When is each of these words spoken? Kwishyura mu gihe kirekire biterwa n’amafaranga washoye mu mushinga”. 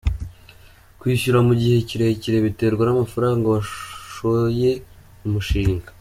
Kwishyura 0.99 1.39
mu 1.47 1.53
gihe 1.61 1.75
kirekire 1.87 2.37
biterwa 2.45 2.83
n’amafaranga 2.85 3.45
washoye 3.53 4.71
mu 5.21 5.29
mushinga”. 5.35 5.89